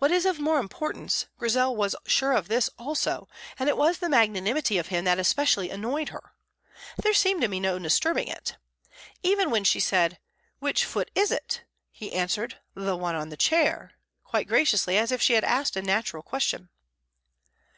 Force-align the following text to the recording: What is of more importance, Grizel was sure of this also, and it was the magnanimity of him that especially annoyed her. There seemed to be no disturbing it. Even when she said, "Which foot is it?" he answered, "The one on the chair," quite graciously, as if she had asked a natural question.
What 0.00 0.10
is 0.10 0.26
of 0.26 0.38
more 0.38 0.58
importance, 0.58 1.28
Grizel 1.38 1.74
was 1.74 1.96
sure 2.06 2.32
of 2.32 2.48
this 2.48 2.68
also, 2.78 3.26
and 3.58 3.70
it 3.70 3.76
was 3.78 3.96
the 3.96 4.08
magnanimity 4.10 4.76
of 4.76 4.88
him 4.88 5.06
that 5.06 5.18
especially 5.18 5.70
annoyed 5.70 6.10
her. 6.10 6.34
There 6.98 7.14
seemed 7.14 7.40
to 7.40 7.48
be 7.48 7.58
no 7.58 7.78
disturbing 7.78 8.28
it. 8.28 8.58
Even 9.22 9.50
when 9.50 9.64
she 9.64 9.80
said, 9.80 10.18
"Which 10.58 10.84
foot 10.84 11.10
is 11.14 11.30
it?" 11.30 11.64
he 11.90 12.12
answered, 12.12 12.58
"The 12.74 12.96
one 12.96 13.14
on 13.14 13.30
the 13.30 13.36
chair," 13.38 13.92
quite 14.24 14.46
graciously, 14.46 14.98
as 14.98 15.10
if 15.10 15.22
she 15.22 15.32
had 15.32 15.44
asked 15.44 15.74
a 15.74 15.80
natural 15.80 16.22
question. 16.22 16.68